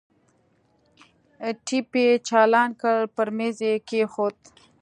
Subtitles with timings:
[1.65, 4.37] ټېپ يې چالان کړ پر ميز يې کښېښود.